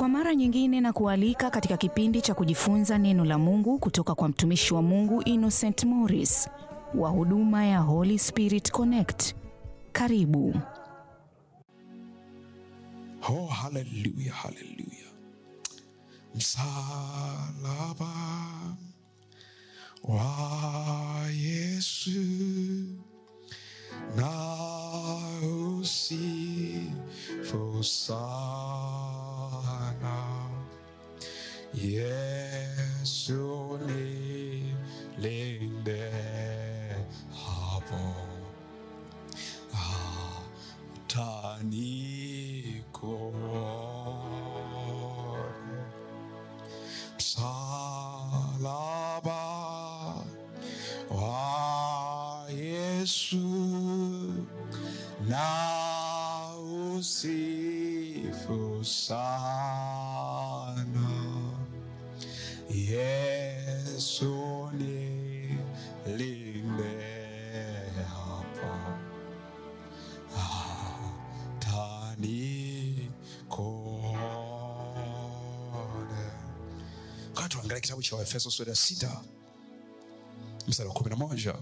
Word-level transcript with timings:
Kwa 0.00 0.08
mara 0.08 0.34
nyingine 0.34 0.80
na 0.80 0.92
kualika 0.92 1.50
katika 1.50 1.76
kipindi 1.76 2.22
cha 2.22 2.34
kujifunza 2.34 2.98
neno 2.98 3.24
la 3.24 3.38
Mungu 3.38 3.78
kutoka 3.78 4.14
kwa 4.14 4.28
mtumishi 4.28 4.74
wa 4.74 4.82
Mungu 4.82 5.22
Innocent 5.22 5.84
Morris 5.84 6.48
wa 6.94 7.10
huduma 7.10 7.64
ya 7.64 7.78
Holy 7.78 8.18
Spirit 8.18 8.70
Connect. 8.70 9.34
Karibu. 9.92 10.54
Oh, 13.28 13.46
haleluya, 13.46 14.32
haleluya. 14.32 15.06
Msalaba 16.34 18.12
wa 20.04 21.26
Yesu 21.30 22.20
na. 24.16 24.60
Yesu 31.74 32.68
nilinde 33.02 33.69
Kaa 77.80 77.84
kitabu 77.86 78.02
cha 78.02 78.16
Waefeso 78.16 78.50
sura 78.50 78.70
ya 78.70 78.76
sita 78.76 79.20
mstari 80.68 80.88
wa 80.88 80.94
kumi 80.94 81.10
na 81.10 81.16
moja. 81.16 81.54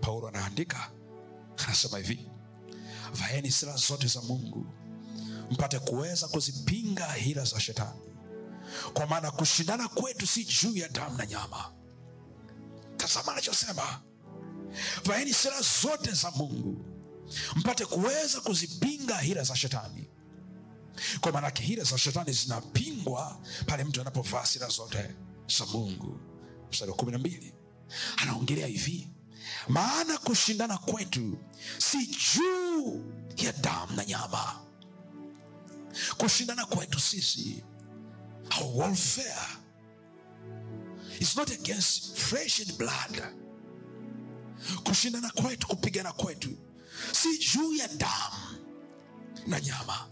Paulo 0.00 0.28
anaandika 0.28 0.90
anasema 1.64 1.98
hivi, 1.98 2.28
vaeni 3.12 3.50
sila 3.50 3.76
zote 3.76 4.06
za 4.06 4.20
Mungu 4.22 4.66
mpate 5.50 5.78
kuweza 5.78 6.28
kuzipinga 6.28 7.12
hila 7.12 7.44
za 7.44 7.60
shetani, 7.60 8.00
kwa 8.94 9.06
maana 9.06 9.30
kushindana 9.30 9.88
kwetu 9.88 10.26
si 10.26 10.44
juu 10.44 10.76
ya 10.76 10.88
damu 10.88 11.16
na 11.18 11.26
nyama. 11.26 11.72
Tazama 12.96 13.32
anachosema, 13.32 14.00
vaeni 15.04 15.34
sila 15.34 15.60
zote 15.82 16.12
za 16.12 16.30
Mungu 16.30 16.84
mpate 17.56 17.86
kuweza 17.86 18.40
kuzipinga 18.40 19.18
hila 19.18 19.42
za 19.42 19.56
shetani. 19.56 20.09
Kwa 21.20 21.32
maanake 21.32 21.62
hila 21.62 21.84
za 21.84 21.98
shetani 21.98 22.32
zinapingwa 22.32 23.40
pale 23.66 23.84
mtu 23.84 24.00
anapovaa 24.00 24.46
sira 24.46 24.68
zote 24.68 25.10
za 25.58 25.66
Mungu. 25.66 26.20
Mstari 26.70 26.90
wa 26.90 26.96
kumi 26.96 27.12
na 27.12 27.18
mbili 27.18 27.54
anaongelea 28.16 28.66
hivi, 28.66 29.08
maana 29.68 30.18
kushindana 30.18 30.78
kwetu 30.78 31.38
si 31.78 32.06
juu 32.06 33.04
ya 33.36 33.52
damu 33.52 33.92
na 33.96 34.04
nyama. 34.04 34.60
Kushindana 36.18 36.66
kwetu 36.66 37.00
sisi, 37.00 37.64
our 38.62 38.94
not 41.36 41.50
against 41.50 42.16
flesh 42.16 42.60
and 42.60 42.76
blood. 42.78 43.22
Kushindana 44.84 45.30
kwetu, 45.30 45.66
kupigana 45.66 46.12
kwetu 46.12 46.50
si 47.12 47.38
juu 47.38 47.74
ya 47.74 47.88
damu 47.88 48.58
na 49.46 49.60
nyama. 49.60 50.06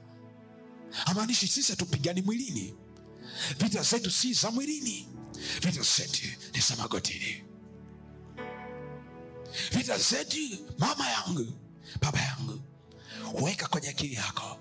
Hamaanishi 0.90 1.48
sisi 1.48 1.72
hatupigani 1.72 2.22
mwilini. 2.22 2.74
Vita 3.58 3.82
zetu 3.82 4.10
si 4.10 4.32
za 4.32 4.50
mwilini, 4.50 5.08
vita 5.62 5.82
zetu 5.82 6.26
ni 6.54 6.60
za 6.60 6.76
magotini. 6.76 7.44
Vita 9.72 9.98
zetu, 9.98 10.38
mama 10.78 11.10
yangu, 11.10 11.52
baba 12.00 12.18
yangu, 12.20 12.60
weka 13.42 13.68
kwenye 13.68 13.88
akili 13.88 14.14
yako 14.14 14.58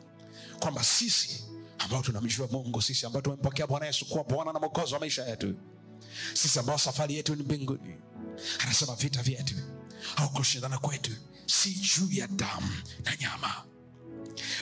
kwamba 0.59 0.83
sisi 0.83 1.43
ambao 1.79 2.01
tunamjua 2.01 2.47
Mungu, 2.51 2.81
sisi 2.81 3.05
ambao 3.05 3.21
tumempokea 3.21 3.67
Bwana 3.67 3.85
Yesu 3.85 4.05
kuwa 4.05 4.23
Bwana 4.23 4.53
na 4.53 4.59
Mwokozi 4.59 4.93
wa 4.93 4.99
maisha 4.99 5.25
yetu, 5.25 5.55
sisi 6.33 6.59
ambao 6.59 6.77
safari 6.77 7.15
yetu 7.15 7.35
ni 7.35 7.43
mbinguni, 7.43 7.95
anasema 8.59 8.95
vita 8.95 9.23
vyetu 9.23 9.55
au 10.15 10.29
kushindana 10.29 10.77
kwetu 10.77 11.11
si 11.45 11.69
juu 11.73 12.07
ya 12.11 12.27
damu 12.27 12.73
na 13.05 13.15
nyama, 13.21 13.65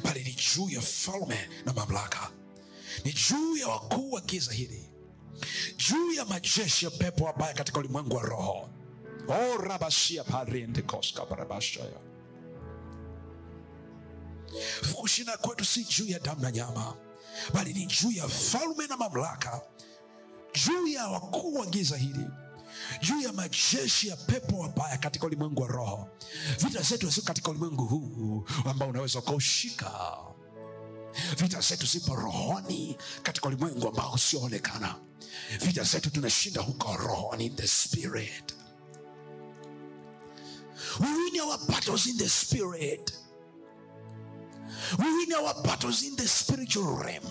bali 0.04 0.24
ni 0.24 0.34
juu 0.34 0.70
ya 0.70 0.82
falme 0.82 1.50
na 1.66 1.74
mamlaka, 1.74 2.32
ni 3.06 3.14
juu 3.14 3.58
ya 3.58 3.68
wakuu 3.68 4.12
wa 4.12 4.22
giza 4.22 4.52
hili, 4.54 4.90
juu 5.78 6.14
ya 6.14 6.26
majeshi 6.26 6.86
ya 6.86 6.92
pepo 6.92 7.24
wabaya 7.24 7.54
katika 7.54 7.80
ulimwengu 7.80 8.16
wa 8.16 8.24
roho. 8.24 8.70
O 9.28 9.58
rabashia 9.58 10.24
pariendekoska 10.24 11.26
barabashaya. 11.26 12.00
Kushinda 14.96 15.38
kwetu 15.38 15.66
si 15.66 15.84
juu 15.84 16.06
ya 16.06 16.20
damu 16.20 16.42
na 16.42 16.52
nyama, 16.52 16.96
bali 17.54 17.74
ni 17.74 17.86
juu 17.86 18.12
ya 18.12 18.28
falme 18.28 18.88
na 18.88 18.98
mamlaka, 18.98 19.62
juu 20.66 20.88
ya 20.88 21.08
wakuu 21.08 21.54
wa 21.54 21.66
giza 21.66 21.98
hili 21.98 22.26
juu 23.02 23.22
ya 23.22 23.34
majeshi 23.34 24.08
ya 24.08 24.16
pepo 24.16 24.58
wabaya 24.60 24.98
katika 24.98 25.26
ulimwengu 25.28 25.62
wa 25.62 25.68
roho. 25.68 26.10
Vita 26.60 26.82
zetu 26.82 27.12
sio 27.12 27.24
katika 27.24 27.52
ulimwengu 27.52 27.86
huu 27.86 28.46
ambao 28.66 28.90
unaweza 28.90 29.20
ukaushika. 29.20 30.18
Vita 31.38 31.62
zetu 31.62 31.86
zipo 31.86 32.16
rohoni, 32.16 32.98
katika 33.24 33.48
ulimwengu 33.48 33.88
ambao 33.88 34.14
usioonekana. 34.14 34.96
Vita 35.62 35.84
zetu 35.84 36.10
tunashinda 36.10 36.62
huko 36.62 36.98
rohoni, 36.98 37.46
in 37.46 37.56
the 37.56 37.68
spirit. 37.68 38.54
We 41.00 41.08
win 41.08 41.42
our 41.42 41.58
battles 41.68 42.06
in 42.06 42.18
the 42.18 42.30
spirit. 42.30 43.14
We 45.00 45.06
win 45.06 45.34
our 45.34 45.54
battles 45.64 46.04
in 46.04 46.16
the 46.16 46.28
spiritual 46.28 47.04
realm. 47.04 47.24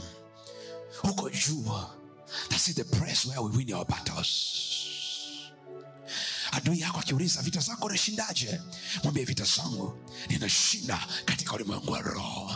Huko 1.03 1.31
juu, 1.31 1.65
that's 2.49 2.75
the 2.75 2.85
place 2.85 3.27
where 3.27 3.41
we 3.43 3.57
win 3.57 3.73
our 3.75 3.85
battles. 3.85 4.71
Adui 6.57 6.81
yako 6.81 6.99
akiuliza 7.01 7.43
vita 7.43 7.61
zako 7.61 7.87
unashindaje, 7.87 8.61
mwambie 9.03 9.25
vita 9.25 9.45
zangu 9.45 9.99
ninashinda 10.29 11.07
katika 11.25 11.53
ulimwengu 11.53 11.93
wa 11.93 12.01
roho. 12.01 12.53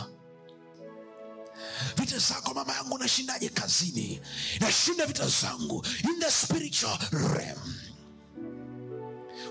Vita 1.97 2.17
zako 2.17 2.53
mama 2.53 2.73
yangu 2.73 2.95
unashindaje 2.95 3.49
kazini? 3.49 4.21
Nashinda 4.59 5.05
vita 5.05 5.27
zangu 5.27 5.85
in 6.03 6.19
the 6.19 6.31
spiritual 6.31 6.97
realm. 7.11 7.75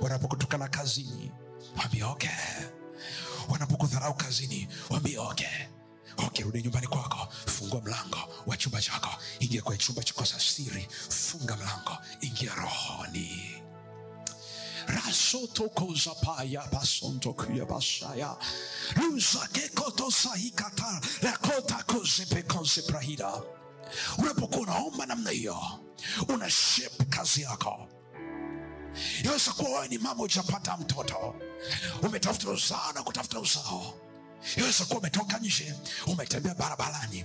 Wanapokutukana 0.01 0.69
kazini, 0.69 1.31
wambie 1.77 2.05
okay. 2.05 2.31
Wanapokudharau 3.49 4.15
kazini, 4.15 4.69
wambie 4.91 5.19
okay. 5.19 5.67
Okay, 6.17 6.45
nyumbani 6.63 6.87
kwako, 6.87 7.29
fungua 7.47 7.81
mlango 7.81 8.19
wa 8.47 8.57
chumba 8.57 8.81
chako, 8.83 9.11
ingia 9.41 9.63
kwenye 9.63 9.79
chumba 9.83 10.03
chako 10.03 10.25
cha 10.25 10.41
siri, 10.41 10.89
funga 11.09 11.57
mlango, 11.57 11.99
ingia 12.21 12.55
rohoni 12.55 13.63
rasotokozapaya 14.89 16.63
basontokuya 16.73 17.65
basaya. 17.67 18.37
Luzakekotosahikata 18.97 21.01
lakotakozepekonseprahida 21.23 23.43
unapokuwa 24.19 24.61
unaomba 24.61 25.07
namna 25.07 25.31
hiyo 25.31 25.61
una 26.29 26.51
shape 26.51 27.05
kazi 27.05 27.43
yako. 27.43 27.89
Yaweza 29.25 29.53
kuwa 29.53 29.71
wewe 29.71 29.89
ni 29.89 29.99
mama 29.99 30.23
ujapata 30.23 30.77
mtoto. 30.77 31.35
Umetafuta 32.03 32.51
uzao 32.51 32.93
na 32.95 33.03
kutafuta 33.03 33.41
uzao 33.41 33.95
yaweza 34.57 34.85
kuwa 34.85 34.99
umetoka 35.01 35.39
nje 35.39 35.75
umetembea 36.07 36.55
barabarani. 36.55 37.25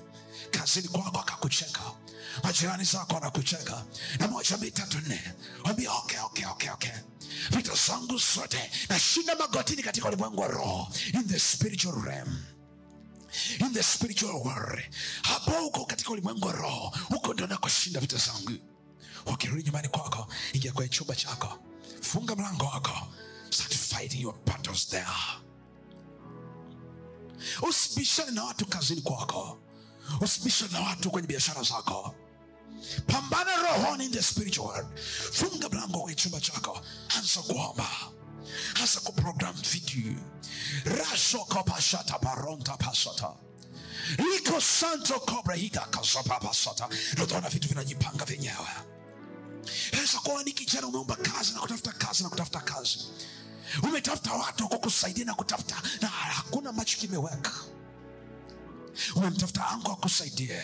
Kazini 0.51 0.87
kwako 0.87 1.19
akakucheka. 1.19 1.81
Majirani 2.43 2.83
zako 2.83 3.15
wanakucheka. 3.15 3.83
Na 4.19 4.27
moja 4.27 4.57
mbili 4.57 4.71
tatu 4.71 4.97
nne. 4.99 5.21
Wambia 5.65 5.91
okay, 5.93 6.19
okay, 6.19 6.45
okay, 6.45 6.69
okay. 6.69 6.91
vita 7.51 7.71
zangu 7.87 8.17
zote 8.17 8.71
nashinda 8.89 9.35
magotini 9.35 9.83
katika 9.83 10.07
ulimwengu 10.07 10.41
wa 10.41 10.47
roho. 10.47 10.87
In 11.13 11.27
the 11.27 11.39
spiritual 11.39 12.01
realm. 12.05 12.43
In 13.59 13.73
the 13.73 13.83
spiritual 13.83 14.35
world. 14.35 14.83
Hapo 15.21 15.51
huko 15.51 15.85
katika 15.85 16.09
ulimwengu 16.11 16.47
wa 16.47 16.53
roho. 16.53 16.97
Huko 17.09 17.33
ndo 17.33 17.47
nakoshinda 17.47 17.99
vita 17.99 18.17
zangu. 18.17 18.51
Wakirudi 19.25 19.63
nyumbani 19.63 19.87
kwako 19.87 20.27
ingia 20.53 20.71
kwenye 20.71 20.89
chumba 20.89 21.15
chako. 21.15 21.59
Funga 22.01 22.35
mlango 22.35 22.65
wako. 22.65 23.07
Start 23.49 23.73
fighting 23.75 24.21
your 24.21 24.35
battles 24.45 24.87
there 24.87 25.05
usibishane 27.61 28.31
na 28.31 28.43
watu 28.43 28.65
kazini 28.65 29.01
kwako. 29.01 29.59
Usibishane 30.21 30.71
na 30.71 30.81
watu 30.81 31.11
kwenye 31.11 31.27
biashara 31.27 31.63
zako. 31.63 32.15
Pambana 33.07 33.55
rohoni 33.57 34.05
in 34.05 34.11
the 34.11 34.21
spiritual 34.23 34.67
world. 34.67 34.99
Funga 35.33 35.69
mlango 35.69 35.99
kwenye 35.99 36.15
chumba 36.15 36.39
chako. 36.41 36.81
Anza 37.17 37.41
kuomba. 37.41 37.87
Anza 38.81 38.99
kuprogram 38.99 39.55
vitu 39.71 40.15
rasokopashata 40.85 42.19
paronta 42.19 42.77
pasata 42.77 43.33
liko 44.17 44.61
santo 44.61 45.19
kobra 45.19 45.55
hita 45.55 45.79
kasapa 45.91 46.39
pasata 46.39 46.89
na 47.41 47.49
vitu 47.49 47.67
vinajipanga 47.69 48.25
vyenyewe. 48.25 48.67
Inaweza 49.91 50.19
kuwa 50.19 50.43
ni 50.43 50.51
kijana 50.51 50.87
umeomba 50.87 51.15
kazi 51.15 51.53
na 51.53 51.59
kutafuta 51.59 51.91
kazi 51.91 52.23
na 52.23 52.29
kutafuta 52.29 52.59
kazi 52.59 52.99
umetafuta 53.83 54.33
watu 54.33 54.67
kukusaidia 54.69 55.25
na 55.25 55.33
kutafuta. 55.33 55.81
Na 56.01 56.07
hakuna 56.07 56.69
ambacho 56.69 56.97
kimeweka. 56.97 57.51
Umemtafuta 59.15 59.67
ango 59.69 59.91
akusaidie. 59.91 60.63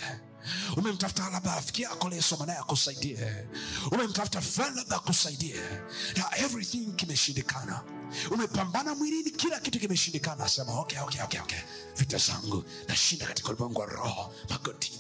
Umemtafuta 0.78 1.30
labda 1.30 1.56
rafiki 1.56 1.82
yako 1.82 2.08
aliyesoma 2.08 2.46
naye 2.46 2.60
akusaidie. 2.60 3.46
Umemtafuta 3.92 4.42
fulani 4.42 4.76
labda 4.76 4.96
akusaidie. 4.96 5.62
Na 6.18 6.38
everything 6.38 6.86
kimeshindikana. 6.96 7.84
Umepambana 8.32 8.96
mwilini 8.96 9.32
kila 9.32 9.60
kitu 9.60 9.80
kimeshindikana. 9.80 10.44
Asema 10.46 10.80
okay, 10.80 11.00
okay, 11.00 11.22
okay, 11.22 11.40
okay. 11.40 11.60
vita 11.98 12.18
zangu 12.18 12.64
nashinda 12.88 13.26
katika 13.28 13.50
ulimwengu 13.50 13.80
wa 13.80 13.86
roho 13.86 14.34
magotini. 14.50 15.00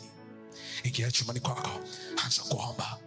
Ingia 0.84 1.12
chumani 1.12 1.40
kwako 1.40 1.70
anza 2.26 2.42
kuomba 2.42 2.98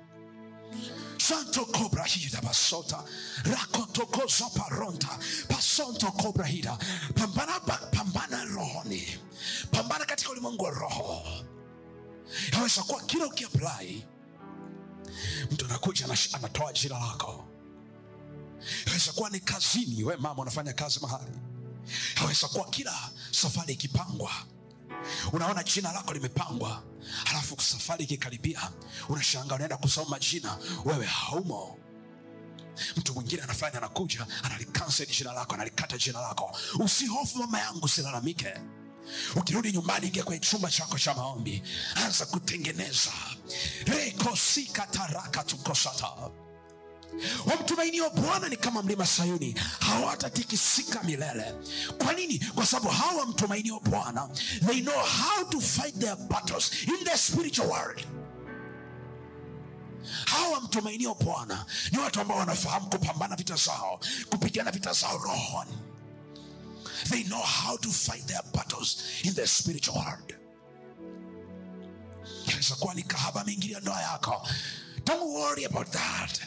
santo 1.26 1.64
cobra 1.66 2.04
hida 2.04 2.40
basota. 2.40 3.04
Rakotokoza 3.44 4.50
paronta. 4.54 5.18
Pasonto 5.48 6.10
cobra 6.12 6.46
hida. 6.46 6.76
Pambana, 7.14 7.60
pambana 7.92 8.44
rohoni. 8.44 9.18
Pambana 9.70 10.04
katika 10.04 10.30
ulimwengu 10.30 10.64
wa 10.64 10.70
roho. 10.70 11.22
Yaweza 12.52 12.82
kuwa 12.82 13.02
kila 13.02 13.26
ukiapply 13.26 14.04
mtu 15.50 15.64
anakuja 15.64 16.06
anatoa 16.32 16.72
jina 16.72 16.98
lako. 16.98 17.44
Yaweza 18.86 19.12
kuwa 19.12 19.30
ni 19.30 19.40
kazini 19.40 20.04
we 20.04 20.16
mama 20.16 20.42
unafanya 20.42 20.72
kazi 20.72 21.00
mahali. 21.00 21.38
Yaweza 22.16 22.48
kuwa 22.48 22.64
kila 22.70 23.10
safari 23.30 23.72
ikipangwa 23.72 24.30
unaona 25.32 25.62
jina 25.64 25.92
lako 25.92 26.12
limepangwa 26.12 26.82
halafu 27.24 27.60
safari 27.62 28.04
ikikaribia 28.04 28.70
unashanga 29.08 29.54
unaenda 29.54 29.76
kusoma 29.76 30.18
jina 30.18 30.58
wewe 30.84 31.06
haumo. 31.06 31.78
Mtu 32.96 33.14
mwingine 33.14 33.42
anafanya 33.42 33.78
anakuja 33.78 34.26
analikansel 34.42 35.06
jina 35.06 35.32
lako 35.32 35.54
analikata 35.54 35.98
jina 35.98 36.20
lako. 36.20 36.56
Usihofu 36.78 37.38
mama 37.38 37.58
yangu 37.60 37.84
usilalamike. 37.84 38.54
Ukirudi 39.36 39.72
nyumbani 39.72 40.06
ingia 40.06 40.24
kwenye 40.24 40.40
chumba 40.40 40.70
chako 40.70 40.98
cha 40.98 41.14
maombi. 41.14 41.62
Anza 41.94 42.26
kutengeneza. 42.26 43.10
Rekosikataraka 43.84 45.44
tukosata 45.44 46.08
wamtumainio 47.46 48.10
bwana 48.10 48.48
ni 48.48 48.56
kama 48.56 48.82
mlima 48.82 49.06
sayuni. 49.06 49.54
Hawatatikisika 49.80 51.02
milele. 51.02 51.54
Kwa 52.04 52.12
nini? 52.12 52.38
Kwa 52.54 52.66
sababu 52.66 52.88
hawa 52.88 53.12
wamtumainio 53.20 53.80
bwana. 53.80 54.28
They 54.66 54.80
know 54.80 54.98
how 55.04 55.44
to 55.50 55.60
fight 55.60 55.98
their 55.98 56.16
battles 56.16 56.72
in 56.82 57.04
the 57.04 57.18
spiritual 57.18 57.68
world. 57.68 58.06
Hawa 60.24 60.48
wamtumainio 60.48 61.14
bwana 61.14 61.66
ni 61.92 61.98
watu 61.98 62.20
ambao 62.20 62.38
wanafahamu 62.38 62.86
kupambana 62.90 63.36
vita 63.36 63.54
zao 63.56 64.00
kupigana 64.30 64.70
vita 64.70 64.92
zao 64.92 65.18
rohoni. 65.18 65.78
They 67.10 67.24
know 67.24 67.42
how 67.42 67.78
to 67.78 67.90
fight 67.92 68.26
their 68.26 68.42
battles 68.54 68.98
in 69.22 69.34
the 69.34 69.46
spiritual 69.46 69.96
world. 69.98 70.34
Inaweza 72.46 72.74
kuwa 72.74 72.94
ni 72.94 73.02
kahaba 73.02 73.40
ameingilia 73.40 73.80
ndoa 73.80 74.00
yako. 74.02 74.48
Don't 75.04 75.22
worry 75.22 75.64
about 75.64 75.90
that 75.90 76.40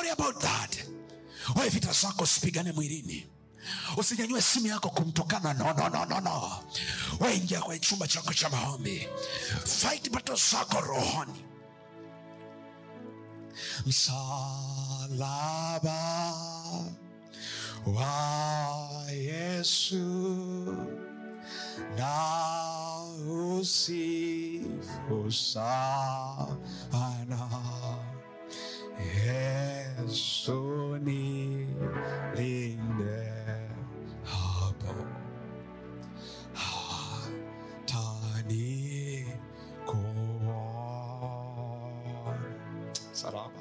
worry 0.00 0.10
about 0.10 0.40
that. 0.40 0.82
We 1.56 1.68
vita 1.68 1.92
zako 1.92 2.22
usipigane 2.24 2.72
mwilini. 2.72 3.26
Usinyanyue 3.96 4.40
simu 4.42 4.66
yako 4.66 4.88
kumtukana. 4.90 5.52
No, 5.54 5.72
no, 5.72 5.88
no, 5.88 6.04
no, 6.04 6.20
no. 6.20 6.50
kwenye 7.60 7.78
chumba 7.80 8.06
chako 8.06 8.32
cha 8.34 8.48
maombi. 8.48 9.08
Fight 9.64 10.10
bato 10.10 10.34
zako 10.36 10.80
rohoni. 10.80 11.44
Msalaba 13.86 15.24
wa 17.86 19.10
yesu 19.10 19.96
na 21.96 22.14
usifu 23.60 25.30
sana 30.10 30.16
Yesu 30.16 30.98
nilinde 31.04 31.68
hapo 34.24 34.94
hatani 37.82 39.26
kuona 39.86 40.60
msalaba 43.12 43.60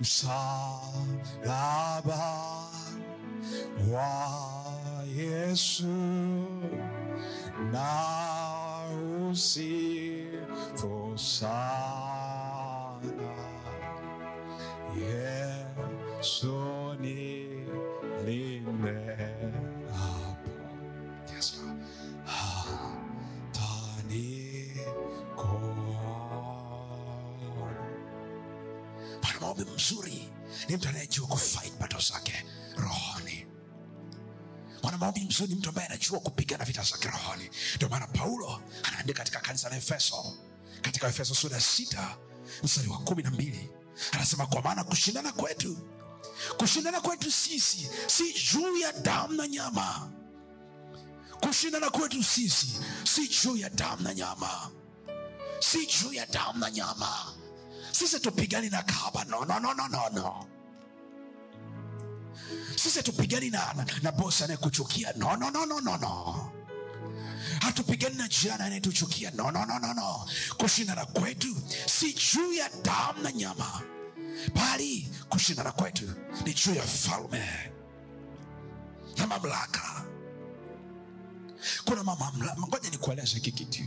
msalaba. 0.00 1.84
Wa 3.92 5.04
Yesu. 5.16 5.86
Na 7.72 7.90
usifu 9.30 9.73
Bwana 29.22 29.40
maombi 29.40 29.64
mzuri. 29.64 30.32
Ni 30.68 30.76
mtu 30.76 30.88
anayejua 30.88 31.26
kufight 31.26 31.78
bato 31.78 31.98
zake 32.00 32.44
rohoni. 32.76 33.46
Mwana 34.82 34.98
maombi 34.98 35.20
mzuri 35.20 35.48
ni 35.48 35.54
mtu 35.58 35.68
ambaye 35.68 35.88
anajua 35.88 36.20
kupigana 36.20 36.64
vita 36.64 36.82
zake 36.82 37.08
rohoni. 37.08 37.50
Ndio 37.76 37.88
maana 37.88 38.06
paulo 38.06 38.62
anaandika 38.82 39.18
katika 39.18 39.40
kanisa 39.40 39.68
la 39.68 39.76
efeso 39.76 40.38
katika 40.82 41.08
efeso 41.08 41.34
sura 41.34 41.60
sita 41.60 42.16
mstari 42.62 42.88
wa 42.88 42.98
kumi 42.98 43.22
na 43.22 43.30
mbili 43.30 43.70
anasema 44.12 44.46
kwa 44.46 44.62
maana 44.62 44.84
kushindana 44.84 45.32
kwetu 45.32 45.78
kushindana 46.56 47.00
kwetu 47.00 47.32
sisi 47.32 47.88
si 48.06 48.32
juu 48.32 48.76
ya 48.76 48.92
damu 48.92 49.34
na 49.34 49.48
nyama. 49.48 50.10
Kushindana 51.40 51.90
kwetu 51.90 52.22
sisi 52.24 52.80
si 53.04 53.28
juu 53.28 53.56
ya 53.56 53.70
damu 53.70 54.02
na 54.02 54.14
nyama. 54.14 54.70
Si 55.60 55.86
juu 55.86 56.12
ya 56.12 56.26
damu 56.26 56.58
na 56.58 56.70
nyama 56.70 57.34
sisi 57.94 58.20
tupigani 58.20 58.70
na 58.70 58.82
kaba 58.82 59.24
no, 59.24 59.44
no, 59.44 59.58
no, 59.60 59.72
no, 59.74 59.86
no, 59.88 60.08
no. 60.12 60.46
sisi 62.76 63.02
tupigani 63.02 63.50
na, 63.50 63.72
na, 63.76 63.84
na 64.02 64.12
bosi 64.12 64.44
anayekuchukia 64.44 65.12
no, 65.16 65.36
no, 65.36 65.50
no, 65.50 65.64
no, 65.66 65.80
no, 65.80 65.96
no. 65.96 66.52
hatupigani 67.60 68.16
na 68.16 68.28
jirani 68.28 68.62
anayetuchukia 68.62 69.30
no, 69.30 69.50
no, 69.50 69.64
no, 69.64 69.78
no, 69.78 69.94
no. 69.94 70.26
kushindana 70.58 71.04
kwetu 71.06 71.56
si 71.86 72.12
juu 72.12 72.52
ya 72.52 72.68
damu 72.82 73.22
na 73.22 73.32
nyama 73.32 73.80
bali 74.54 75.08
kushindana 75.28 75.72
kwetu 75.72 76.10
ni 76.44 76.54
juu 76.54 76.74
ya 76.74 76.82
falme 76.82 77.70
na 79.16 79.26
mamlaka 79.26 80.04
kuna 81.84 82.04
mamamla 82.04 82.56
ngoja 82.58 82.90
nikueleze 82.90 83.34
hiki 83.34 83.52
kitu 83.52 83.82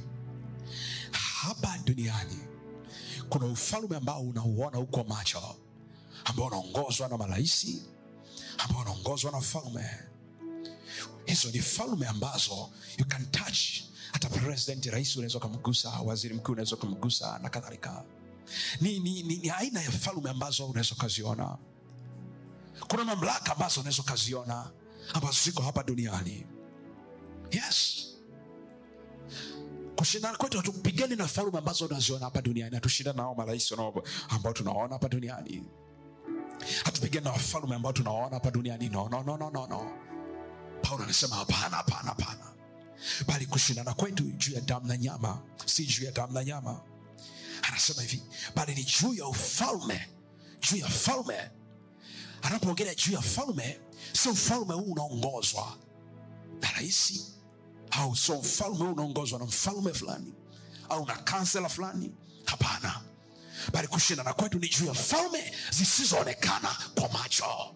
hapa 1.12 1.78
duniani 1.86 2.38
kuna 3.30 3.46
ufalme 3.46 3.96
ambao 3.98 4.22
unauona 4.22 4.78
huko 4.78 5.04
macho 5.04 5.56
ambao 6.26 6.46
unaongozwa 6.48 7.08
na 7.08 7.18
maraisi 7.18 7.82
ambao 8.58 8.82
unaongozwa 8.82 9.32
na 9.32 9.42
falme. 9.42 9.90
Hizo 11.26 11.52
ni 11.52 11.60
falme 11.60 12.08
ambazo 12.08 12.70
you 12.98 13.06
can 13.06 13.26
touch. 13.32 13.82
Hata 14.12 14.30
president 14.30 14.86
rais 14.86 15.16
unaweza 15.16 15.38
ukamgusa 15.38 15.90
waziri 15.90 16.34
mkuu 16.36 16.52
unaweza 16.52 16.76
ukamgusa 16.76 17.40
na 17.40 17.50
kadhalika. 17.50 18.04
Ni, 18.82 19.00
ni, 19.00 19.24
ni, 19.24 19.38
ni 19.38 19.50
aina 19.50 19.82
ya 19.82 19.92
falme 19.92 20.30
ambazo 20.30 20.66
unaweza 20.68 20.96
ukaziona. 20.96 21.58
Kuna 22.88 23.04
mamlaka 23.06 23.52
ambazo 23.52 23.80
unaweza 23.82 24.02
ukaziona 24.02 24.72
ambazo 25.14 25.38
ziko 25.44 25.62
hapa 25.64 25.84
duniani. 25.84 26.46
Yes 27.52 28.07
kushindana 29.98 30.38
kwetu 30.38 30.58
hatupigani 30.58 31.16
na 31.16 31.28
falme 31.28 31.58
ambazo 31.58 31.86
unaziona 31.86 32.26
hapa 32.26 32.42
duniani. 32.42 32.76
Hatushindana 32.76 33.18
nao 33.24 33.36
marais 33.36 33.74
ambao 34.30 34.54
tunaona 34.54 34.94
hapa 34.94 35.10
duniani. 35.10 35.64
Hatupigani 36.84 37.26
na 37.26 37.32
wafalme 37.32 37.76
ambao 37.76 37.94
tunawaona 37.94 38.34
hapa 38.36 38.52
duniani. 38.52 38.90
No, 38.90 39.10
no, 39.10 39.24
no, 39.24 39.38
no, 39.38 39.92
paulo 40.82 41.04
anasema 41.04 41.36
hapana 41.36 41.78
hapana 41.78 42.10
hapana. 42.10 42.54
Bali 43.28 43.46
kushindana 43.46 43.94
kwetu 43.94 44.24
juu 44.24 44.54
ya 44.54 44.62
damu 44.62 44.88
na 44.88 44.98
nyama 44.98 45.42
si 45.66 45.86
juu 45.86 46.06
ya 46.06 46.12
damu 46.12 46.34
na 46.34 46.44
nyama. 46.44 46.82
Anasema 47.62 48.02
hivi 48.02 48.24
bali 48.56 48.76
ni 48.76 48.84
juu 48.84 49.14
ya 49.14 49.28
ufalme 49.28 50.08
juu 50.62 50.78
ya 50.78 50.88
falme. 50.88 51.52
Anapoongelea 52.42 52.96
juu 52.96 53.14
ya 53.14 53.22
falme 53.22 53.80
sio 54.14 54.32
ufalme 54.32 54.74
huu 54.74 54.92
unaongozwa 54.92 55.78
na 56.62 56.72
raisi 56.72 57.37
au 57.92 58.16
sio 58.16 58.36
mfalme 58.40 58.84
unaongozwa 58.84 59.40
na 59.40 59.46
mfalme 59.46 59.94
fulani. 59.94 60.34
Au 60.90 61.06
na 61.06 61.16
kansela 61.16 61.70
fulani. 61.70 62.12
Hapana. 62.46 63.02
Bali 63.74 63.88
kushindana 63.88 64.34
kwetu 64.34 64.60
ni 64.60 64.70
juu 64.70 64.86
ya 64.86 64.94
falme 64.94 65.54
zisizoonekana 65.72 66.78
kwa 67.00 67.10
macho. 67.10 67.76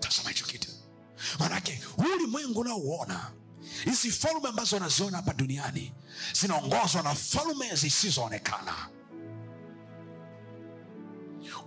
Tasoma 0.00 0.28
hicho 0.30 0.44
kitu. 0.46 0.68
Maanake 1.38 1.80
huu 1.96 2.14
ulimwengu 2.16 2.60
unaouona 2.60 3.32
hizi 3.84 4.10
falme 4.10 4.48
ambazo 4.48 4.76
wanaziona 4.76 5.16
hapa 5.16 5.32
duniani 5.34 5.92
zinaongozwa 6.40 7.02
na 7.02 7.14
falme 7.14 7.74
zisizoonekana. 7.76 8.88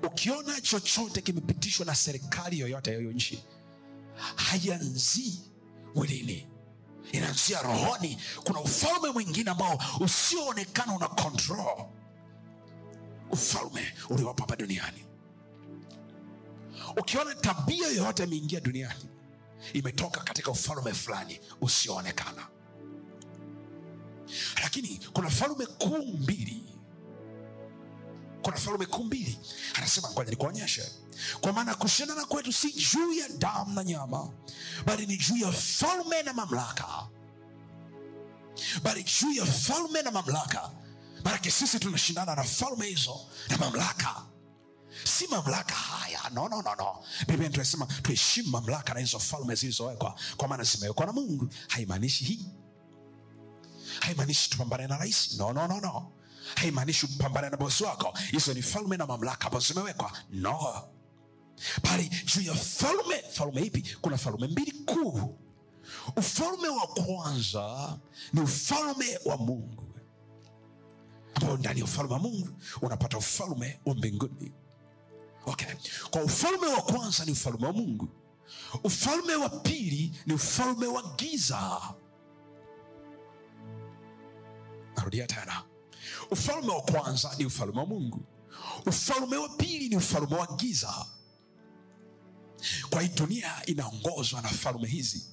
Ukiona 0.04 0.62
chochote 0.62 1.22
kimepitishwa 1.22 1.86
na 1.86 1.96
serikali 1.96 2.60
yoyote 2.60 2.92
ya 2.94 3.00
nchi 3.00 3.44
haianzii 4.36 5.42
mwilini. 5.96 6.48
Inaanzia 7.12 7.62
rohoni. 7.62 8.22
Kuna 8.44 8.60
ufalme 8.60 9.10
mwingine 9.12 9.52
ambao 9.52 9.80
usioonekana 10.00 10.96
una 10.96 11.08
control. 11.08 11.86
Ufalme 13.32 13.94
uliopo 14.10 14.44
hapa 14.44 14.56
duniani. 14.56 15.06
Ukiona 16.98 17.36
tabia 17.36 17.88
yoyote 17.88 18.24
imeingia 18.24 18.60
duniani 18.60 19.06
imetoka 19.74 20.22
katika 20.22 20.52
ufalme 20.52 20.94
fulani 20.94 21.40
usioonekana. 21.62 22.48
Lakini 24.64 25.00
kuna 25.14 25.30
falme 25.30 25.66
kuu 25.66 25.98
mbili 26.18 26.64
kuna 28.46 28.58
falume 28.58 28.86
kuu 28.86 29.04
mbili. 29.04 29.40
Anasema 29.74 30.12
ngoja 30.12 30.30
nikuonyeshe. 30.30 30.92
Kwa 31.42 31.54
maana 31.54 31.76
kushindana 31.76 32.26
kwetu 32.26 32.54
si 32.54 32.72
juu 32.74 33.14
ya 33.14 33.30
damu 33.30 33.74
na 33.74 33.84
nyama 33.84 34.30
bali 34.86 35.06
ni 35.06 35.18
juu 35.18 35.38
ya 35.38 35.52
falume 35.52 36.24
na 36.24 36.34
mamlaka. 36.34 37.08
Bali 38.84 39.04
juu 39.04 39.32
ya 39.34 39.46
falume 39.46 40.02
na 40.02 40.12
mamlaka. 40.12 40.72
Maanake 41.24 41.52
sisi 41.52 41.80
tunashindana 41.80 42.36
na 42.36 42.44
falume 42.44 42.86
hizo 42.86 43.20
na 43.50 43.58
mamlaka. 43.58 44.26
Si 45.04 45.28
mamlaka 45.28 45.76
haya. 45.76 46.22
No, 46.34 46.48
no, 46.50 46.64
tunasema 47.52 47.86
tuheshimu 47.86 48.50
mamlaka 48.50 48.94
na 48.94 49.00
hizo 49.00 49.20
falme 49.20 49.56
zilizowekwa. 49.56 50.20
Kwa 50.38 50.48
maana 50.48 50.64
zimewekwa 50.64 51.06
na 51.06 51.12
mungu. 51.12 51.50
Haimaanishi 51.68 52.24
hii. 52.24 52.46
Haimaanishi 54.00 54.50
tupambane 54.50 54.88
na 54.88 54.98
rais. 54.98 55.34
No, 55.38 55.54
no, 55.54 55.68
no, 55.68 55.80
no. 55.82 56.15
Haimaanishi 56.56 57.06
upambane 57.06 57.50
na 57.50 57.58
bosi 57.58 57.84
wako. 57.84 58.18
Hizo 58.32 58.54
ni 58.54 58.62
falme 58.62 58.98
na 58.98 59.06
mamlaka 59.06 59.48
ambazo 59.48 59.74
zimewekwa. 59.74 60.12
No. 60.30 60.84
Bali 61.84 62.10
juu 62.26 62.42
ya 62.42 62.56
falme 62.56 63.22
falme 63.32 63.62
ipi? 63.62 63.96
Kuna 64.02 64.18
falme 64.18 64.48
mbili 64.48 64.72
kuu. 64.72 65.38
Ufalme 66.16 66.68
wa 66.70 66.88
kwanza 66.88 67.98
ni 68.34 68.42
ufalme 68.42 69.20
wa 69.26 69.38
mungu. 69.38 69.84
Ambao 71.36 71.58
ndani 71.58 71.80
ya 71.80 71.86
ufalme 71.86 72.14
wa 72.14 72.20
mungu 72.20 72.50
unapata 72.82 73.18
ufalme 73.18 73.80
wa 73.86 73.96
mbinguni. 73.96 74.52
Okay. 75.48 75.68
kwa 76.12 76.24
ufalme 76.24 76.68
wa 76.68 76.82
kwanza 76.82 77.26
ni 77.26 77.32
ufalme 77.32 77.66
wa 77.68 77.74
mungu. 77.74 78.08
Ufalme 78.84 79.36
wa 79.36 79.50
pili 79.50 80.20
ni 80.26 80.34
ufalme 80.34 80.88
wa 80.88 81.04
giza. 81.18 81.82
Narudia 84.98 85.28
tena 85.28 85.64
ufalme 86.32 86.70
wa 86.72 86.82
kwanza 86.82 87.36
ni 87.38 87.46
ufalme 87.46 87.80
wa 87.80 87.86
mungu. 87.86 88.26
Ufalme 88.86 89.38
wa 89.38 89.50
pili 89.50 89.90
ni 89.90 89.96
ufalme 89.96 90.36
wa 90.36 90.48
giza. 90.56 91.06
Kwa 92.90 93.02
hii 93.02 93.08
dunia 93.10 93.66
inaongozwa 93.66 94.42
na 94.42 94.50
falme 94.50 94.88
hizi. 94.88 95.26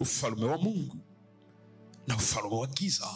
Ufalme 0.00 0.44
wa 0.44 0.58
mungu 0.58 0.96
na 2.06 2.16
ufalme 2.16 2.54
wa 2.56 2.66
giza. 2.66 3.08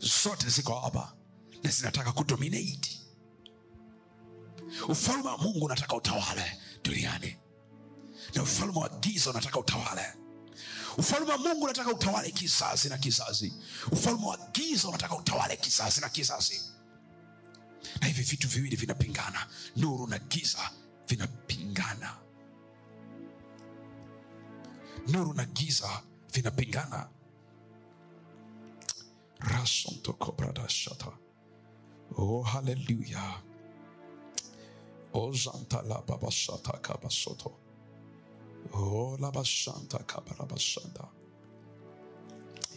Zote 0.00 0.48
ziko 0.48 0.74
hapa 0.74 1.16
na 1.62 1.70
zinataka 1.70 2.12
kudominate. 2.12 3.00
Ufalme 4.88 5.28
wa 5.28 5.38
mungu 5.38 5.64
unataka 5.64 5.96
utawale 5.96 6.58
duniani. 6.84 7.36
Na 8.34 8.42
ufalme 8.42 8.78
wa 8.78 8.88
giza 8.88 9.30
unataka 9.30 9.58
utawale 9.58 10.06
ufalme 10.98 11.32
wa 11.32 11.38
mungu 11.38 11.64
unataka 11.64 11.90
utawale 11.90 12.30
kizazi 12.30 12.88
na 12.88 12.98
kizazi. 12.98 13.52
Ufalme 13.92 14.26
wa 14.26 14.38
giza 14.52 14.88
unataka 14.88 15.16
utawale 15.16 15.56
kizazi 15.56 16.00
na 16.00 16.08
kizazi. 16.08 16.60
Na 18.00 18.06
hivi 18.06 18.22
vitu 18.22 18.48
viwili 18.48 18.76
vinapingana. 18.76 19.46
Nuru 19.76 20.06
na 20.06 20.18
giza 20.18 20.70
vinapingana. 21.08 22.14
Nuru 25.08 25.34
na 25.34 25.44
giza 25.44 26.02
vinapingana. 26.32 27.08
Rasontokobradashata 29.38 31.12
oh 32.16 32.42
haleluya 32.42 33.42
ozantalababashatakabasoto 35.12 37.48
oh 37.48 37.58
labashantakabarabashanda 39.20 41.08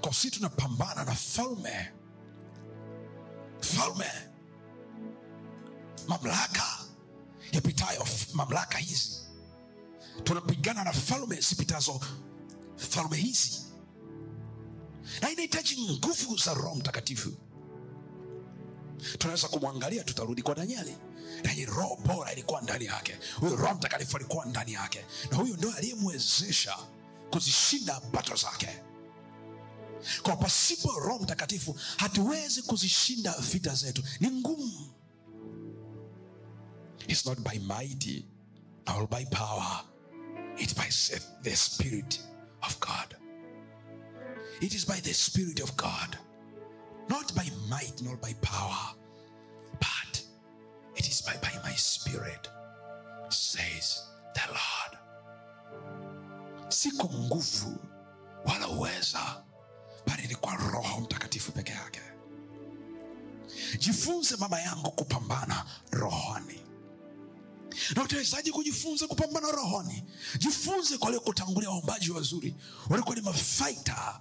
kwa 0.00 0.14
si 0.14 0.30
tunapambana 0.30 1.04
na 1.04 1.14
falme. 1.14 1.92
Falme. 3.60 4.10
Mamlaka 6.08 6.78
yapitayo 7.52 8.06
mamlaka 8.34 8.78
hizi. 8.78 9.18
Tunapigana 10.24 10.84
na 10.84 10.92
falme 10.92 11.40
zipitazo 11.40 12.00
falme 12.76 13.16
hizi. 13.16 13.62
Na 15.22 15.30
inahitaji 15.30 15.90
nguvu 15.92 16.36
za 16.36 16.54
roho 16.54 16.74
mtakatifu. 16.74 17.32
Tunaweza 19.18 19.48
kumwangalia 19.48 20.04
tutarudi 20.04 20.42
kwa 20.42 20.54
danieli 20.54 20.96
danieli 21.42 21.66
roho 21.72 21.96
bora 21.96 22.32
ilikuwa 22.32 22.60
ndani 22.60 22.84
yake. 22.84 23.18
Huyo 23.40 23.56
roho 23.56 23.74
mtakatifu 23.74 24.16
alikuwa 24.16 24.44
ndani 24.46 24.72
yake. 24.72 25.04
Na 25.30 25.36
huyo 25.36 25.56
ndio 25.56 25.72
aliyemwezesha 25.74 26.76
kuzishinda 27.30 28.00
bato 28.12 28.36
zake. 28.36 28.68
Kwa 30.22 30.36
pasipo 30.36 30.92
roho 31.00 31.18
mtakatifu 31.18 31.76
hatuwezi 31.96 32.62
kuzishinda 32.62 33.32
vita 33.38 33.74
zetu. 33.74 34.02
Ni 34.20 34.30
ngumu. 34.30 34.92
It's 37.08 37.26
not 37.26 37.38
by 37.40 37.58
mighty 37.58 38.26
nor 38.86 39.06
by 39.08 39.24
power. 39.24 39.84
It's 40.58 40.74
by 40.74 40.88
the- 41.42 41.56
spirit 41.56 42.20
of 42.62 42.78
god. 42.80 43.16
It 44.60 44.74
is 44.74 44.84
by 44.86 45.00
the 45.00 45.14
spirit 45.14 45.60
of 45.60 45.76
god. 45.76 46.18
Not 47.08 47.32
by 47.34 47.50
might 47.68 48.02
nor 48.02 48.16
by 48.16 48.34
power 48.34 48.94
it 50.98 51.06
is 51.08 51.22
by, 51.22 51.32
by 51.42 51.52
my 51.70 51.74
spirit 51.76 52.48
says 53.28 54.02
the 54.34 54.46
lord. 54.48 54.98
Siko 56.68 57.08
nguvu 57.08 57.78
wala 58.44 58.68
uweza 58.68 59.44
bali 60.06 60.28
ni 60.28 60.34
kwa 60.34 60.54
roho 60.56 61.00
mtakatifu 61.00 61.52
peke 61.52 61.72
yake. 61.72 62.00
Jifunze 63.78 64.36
mama 64.36 64.60
yangu 64.60 64.90
kupambana 64.90 65.64
rohoni. 65.92 66.60
Na 67.96 68.02
utawezaji 68.02 68.52
kujifunza 68.52 69.06
kupambana 69.06 69.50
rohoni? 69.50 70.04
Jifunze 70.38 70.98
kwa 70.98 71.06
waliokutangulia 71.06 71.70
waombaji 71.70 72.10
wazuri 72.10 72.54
walikuwa 72.90 73.14
ni 73.16 73.22
mafaita 73.22 74.20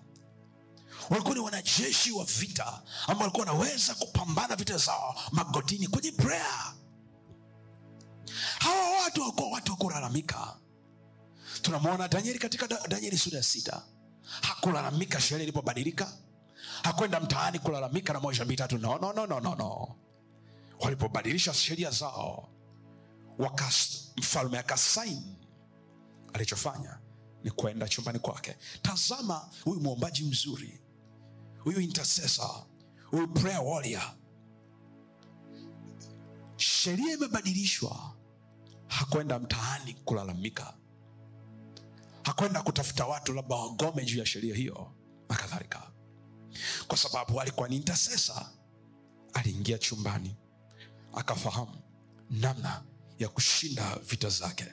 walikuwa 1.09 1.33
ni 1.35 1.39
wanajeshi 1.39 2.11
wa 2.11 2.25
vita 2.25 2.81
ambao 3.07 3.19
walikuwa 3.27 3.45
wanaweza 3.47 3.95
kupambana 3.95 4.55
vita 4.55 4.77
zao 4.77 5.15
magotini 5.31 5.87
kwenye 5.87 6.11
prayer. 6.11 6.73
Hawa 8.59 9.01
watu 9.03 9.21
wakuwa 9.21 9.49
watu 9.49 9.71
wa 9.71 9.77
kulalamika. 9.77 10.57
Tunamwona 11.61 12.07
danieli 12.07 12.39
katika 12.39 12.67
danieli 12.87 13.17
sura 13.17 13.37
ya 13.37 13.43
sita. 13.43 13.83
Hakulalamika 14.41 15.21
sheria 15.21 15.43
ilipobadilika. 15.43 16.13
Hakwenda 16.83 17.19
mtaani 17.19 17.59
kulalamika 17.59 18.13
na 18.13 18.19
moja 18.19 18.45
mbili 18.45 18.57
tatu 18.57 18.77
no, 18.77 18.97
no, 18.97 19.13
no, 19.13 19.25
no, 19.27 19.39
no, 19.39 19.55
no. 19.55 19.95
walipobadilisha 20.79 21.53
sheria 21.53 21.91
zao 21.91 22.49
wakas, 23.39 24.07
mfalme 24.17 24.59
akasaini. 24.59 25.35
Alichofanya 26.33 26.99
ni 27.43 27.51
kwenda 27.51 27.87
chumbani 27.89 28.19
kwake. 28.19 28.55
Tazama 28.81 29.49
huyu 29.65 29.79
mwombaji 29.81 30.23
mzuri 30.23 30.81
huyu 31.67 31.79
intercessor 31.81 32.65
huyu 33.12 33.27
prayer 33.27 33.62
warrior. 33.63 34.13
Sheria 36.57 37.13
imebadilishwa. 37.13 38.13
Hakwenda 38.88 39.39
mtaani 39.39 39.93
kulalamika. 39.93 40.77
Hakwenda 42.24 42.62
kutafuta 42.62 43.05
watu 43.05 43.33
labda 43.33 43.55
wagome 43.55 44.05
juu 44.05 44.19
ya 44.19 44.25
sheria 44.25 44.55
hiyo 44.55 44.91
na 45.29 45.36
kadhalika. 45.36 45.91
Kwa 46.88 46.97
sababu 46.97 47.41
alikuwa 47.41 47.69
ni 47.69 47.75
intercessor 47.75 48.45
aliingia 49.33 49.77
chumbani 49.77 50.36
akafahamu 51.13 51.81
namna 52.29 52.83
ya 53.19 53.29
kushinda 53.29 53.95
vita 53.95 54.29
zake 54.29 54.65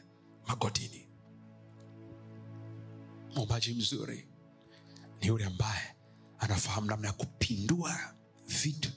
magotini. 0.47 1.09
Mwombaji 3.35 3.75
mzuri 3.75 4.29
ni 5.21 5.27
yule 5.27 5.45
ambaye 5.45 5.94
anafahamu 6.45 6.87
namna 6.87 7.07
ya 7.09 7.13
kupindua 7.13 8.01
vitu 8.47 8.91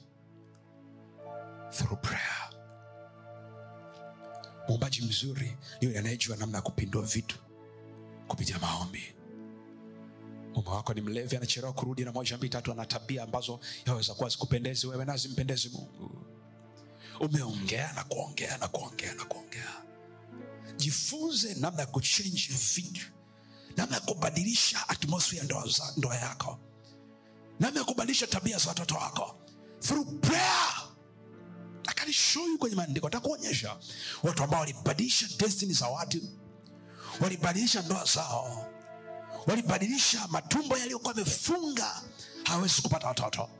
through 1.70 2.00
prayer. 2.00 2.50
Mwombaji 4.68 5.02
mzuri 5.02 5.56
yule 5.80 5.98
anayejua 5.98 6.36
namna 6.36 6.58
ya 6.58 6.62
kupindua 6.62 7.02
vitu 7.02 7.38
kupitia 8.28 8.58
maombi. 8.58 9.14
Mume 10.54 10.68
wako 10.70 10.94
ni 10.94 11.00
mlevi 11.00 11.36
anachelewa 11.36 11.72
kurudi 11.72 12.04
na 12.04 12.12
moja 12.12 12.36
mbili 12.36 12.50
tatu 12.50 12.72
ana 12.72 12.86
tabia 12.86 13.22
ambazo 13.22 13.60
yaweza 13.86 14.14
kuwa 14.14 14.28
zikupendezi 14.28 14.86
wewe 14.86 15.04
na 15.04 15.16
zimpendezi 15.16 15.68
mungu. 15.68 16.24
Umeongea 17.20 17.92
na 17.92 18.04
kuongea 18.04 18.58
na 18.58 18.68
kuongea 18.68 19.14
na 19.14 19.24
kuongea. 19.24 19.82
Jifunze 20.76 21.54
namna 21.54 21.80
ya 21.80 21.86
kuchenji 21.86 22.48
vitu 22.52 23.06
namna 23.76 23.94
ya 23.94 24.00
kubadilisha 24.00 24.88
atmosphere 24.88 25.38
ya 25.38 25.44
ndoa, 25.44 25.64
ndoa 25.96 26.16
yako 26.16 26.58
ya 27.60 28.26
tabia 28.26 28.58
za 28.58 28.68
watoto 28.68 28.94
wako. 28.94 29.38
Through 29.80 30.20
prayer. 30.20 30.88
Kwenye 32.58 32.76
maandiko 32.76 33.06
atakuonyesha 33.06 33.76
watu 34.22 34.42
ambao 34.42 34.60
walibadilisha 34.60 35.26
destini 35.38 35.72
za 35.72 35.88
watu 35.88 36.18
walibadilisha 37.20 37.82
ndoa 37.82 38.04
zao 38.04 38.66
walibadilisha 39.46 40.28
matumbo 40.28 40.76
yaliyokuwa 40.78 41.12
amefunga 41.14 42.02
hawezi 42.44 42.82
kupata 42.82 43.06
watoto. 43.06 43.50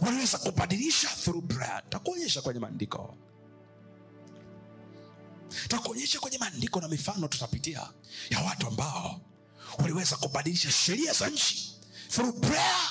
Waliweza 0.00 0.38
kubadilisha 0.38 1.08
through 1.08 1.44
prayer. 1.44 1.82
Takuonyesha 1.88 2.42
kwenye 2.42 2.60
maandiko. 2.60 3.16
Takuonyesha 5.68 6.20
kwenye 6.20 6.38
maandiko 6.38 6.80
na 6.80 6.88
mifano 6.88 7.28
tutapitia 7.28 7.88
ya 8.30 8.40
watu 8.40 8.66
ambao 8.66 9.20
waliweza 9.78 10.16
kubadilisha 10.16 10.70
sheria 10.70 11.12
za 11.12 11.28
nchi. 11.28 11.78
Through 12.08 12.40
prayer 12.40 12.90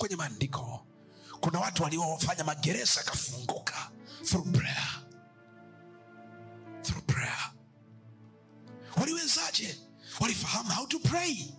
kwenye 0.00 0.16
maandiko. 0.16 0.86
Kuna 1.40 1.60
watu 1.60 1.82
waliofanya 1.82 2.44
magereza 2.44 3.00
yakafunguka 3.00 3.90
through 4.24 4.46
prayer. 4.52 5.02
Through 6.82 7.04
prayer. 7.06 7.52
Waliwezaje? 8.96 9.78
Walifahamu 10.20 10.70
how 10.70 10.86
to 10.86 10.98
pray. 10.98 11.54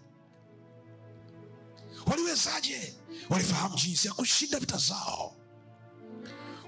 Waliwezaje? 2.07 2.95
Walifahamu 3.29 3.75
jinsi 3.75 4.07
ya 4.07 4.13
kushinda 4.13 4.59
vita 4.59 4.77
zao. 4.77 5.35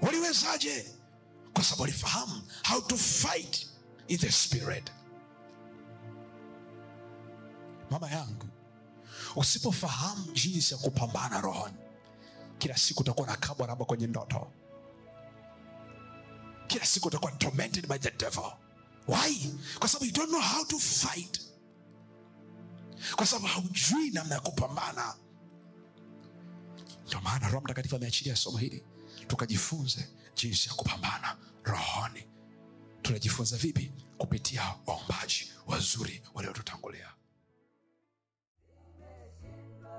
Waliwezaje? 0.02 0.94
Kwa 1.52 1.64
sababu 1.64 1.82
walifahamu 1.82 2.42
how 2.68 2.80
to 2.80 2.96
fight 2.96 3.66
in 4.08 4.18
the 4.18 4.32
spirit. 4.32 4.90
Mama 7.90 8.10
yangu 8.10 8.46
usipofahamu 9.36 10.32
jinsi 10.32 10.74
ya 10.74 10.80
kupambana 10.80 11.40
rohoni 11.40 11.74
kila 12.58 12.76
siku 12.76 13.00
utakuwa 13.00 13.26
na 13.26 13.36
kabwa 13.36 13.66
raba 13.66 13.84
kwenye 13.84 14.06
ndoto. 14.06 14.52
Kila 16.66 16.86
siku 16.86 17.08
utakuwa 17.08 17.32
tormented 17.32 17.86
by 17.88 17.98
the 17.98 18.10
devil. 18.10 18.52
Why? 19.08 19.52
Kwa 19.78 19.88
sababu 19.88 20.04
you 20.04 20.12
don't 20.12 20.28
know 20.30 20.40
how 20.40 20.64
to 20.64 20.78
fight. 20.78 21.40
Kwa 23.16 23.26
sababu 23.26 23.46
haujui 23.46 24.10
namna 24.10 24.34
ya 24.34 24.40
kupambana. 24.40 25.14
Ndio 27.06 27.20
maana 27.20 27.48
roho 27.48 27.60
mtakatifu 27.64 27.96
ameachilia 27.96 28.36
somo 28.36 28.58
hili 28.58 28.84
tukajifunze 29.26 30.08
jinsi 30.36 30.68
ya 30.68 30.74
kupambana 30.74 31.36
rohoni. 31.64 32.28
Tunajifunza 33.02 33.56
vipi? 33.56 33.92
Kupitia 34.18 34.74
waombaji 34.86 35.52
wazuri 35.66 36.22
waliotutangulia 36.34 37.08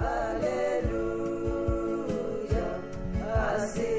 Aleluya. 0.00 0.98
Así 3.56 3.97